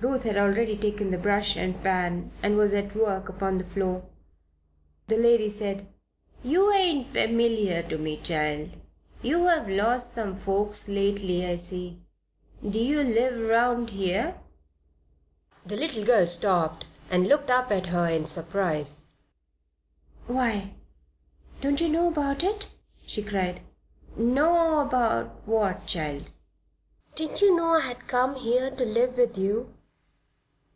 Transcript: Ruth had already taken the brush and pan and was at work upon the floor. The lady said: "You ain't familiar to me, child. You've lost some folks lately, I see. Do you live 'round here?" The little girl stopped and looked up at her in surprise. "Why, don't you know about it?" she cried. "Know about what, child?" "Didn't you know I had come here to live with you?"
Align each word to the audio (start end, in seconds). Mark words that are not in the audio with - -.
Ruth 0.00 0.24
had 0.24 0.36
already 0.36 0.76
taken 0.76 1.10
the 1.10 1.16
brush 1.16 1.56
and 1.56 1.82
pan 1.82 2.30
and 2.42 2.58
was 2.58 2.74
at 2.74 2.94
work 2.94 3.30
upon 3.30 3.56
the 3.56 3.64
floor. 3.64 4.04
The 5.06 5.16
lady 5.16 5.48
said: 5.48 5.88
"You 6.42 6.70
ain't 6.72 7.08
familiar 7.14 7.82
to 7.84 7.96
me, 7.96 8.18
child. 8.18 8.72
You've 9.22 9.66
lost 9.66 10.12
some 10.12 10.36
folks 10.36 10.90
lately, 10.90 11.46
I 11.46 11.56
see. 11.56 12.02
Do 12.68 12.78
you 12.80 13.02
live 13.02 13.48
'round 13.48 13.88
here?" 13.90 14.38
The 15.64 15.78
little 15.78 16.04
girl 16.04 16.26
stopped 16.26 16.86
and 17.10 17.26
looked 17.26 17.48
up 17.48 17.72
at 17.72 17.86
her 17.86 18.06
in 18.06 18.26
surprise. 18.26 19.04
"Why, 20.26 20.74
don't 21.62 21.80
you 21.80 21.88
know 21.88 22.08
about 22.08 22.44
it?" 22.44 22.66
she 23.06 23.22
cried. 23.22 23.62
"Know 24.18 24.80
about 24.80 25.46
what, 25.48 25.86
child?" 25.86 26.26
"Didn't 27.14 27.40
you 27.40 27.56
know 27.56 27.68
I 27.70 27.80
had 27.80 28.06
come 28.06 28.34
here 28.36 28.70
to 28.70 28.84
live 28.84 29.16
with 29.16 29.38
you?" 29.38 29.72